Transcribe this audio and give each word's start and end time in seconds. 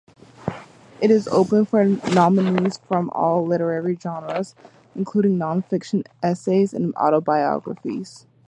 It 0.99 1.11
is 1.11 1.27
open 1.27 1.63
for 1.63 1.85
nominees 1.85 2.79
from 2.79 3.11
all 3.11 3.45
literary 3.45 3.95
genres, 3.95 4.55
including 4.95 5.37
non-fiction 5.37 6.05
essays 6.23 6.73
and 6.73 6.91
autobiographies. 6.95 8.25